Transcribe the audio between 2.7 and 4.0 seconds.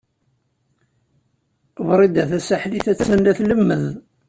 a-tt-an la tlemmed.